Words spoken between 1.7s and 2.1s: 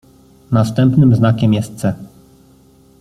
C."